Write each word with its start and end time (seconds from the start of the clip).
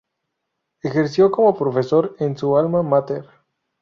Ejerció 0.81 1.29
como 1.29 1.55
profesor 1.55 2.15
en 2.17 2.35
su 2.35 2.57
"alma 2.57 2.81
mater". 2.81 3.23